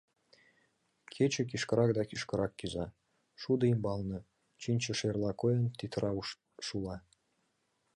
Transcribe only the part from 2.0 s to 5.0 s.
кӱшкырак кӱза, шудо ӱмбалне, чинче